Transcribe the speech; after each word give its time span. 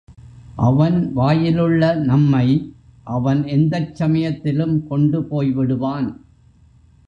அவன் 0.59 1.13
வாயிலுள்ள 1.13 1.93
நம்மை 1.95 2.47
அவன் 3.03 3.43
எந்தச் 3.47 3.95
சமயத்திலும் 3.95 4.87
கொண்டு 4.87 5.21
போய்விடுவான். 5.21 6.09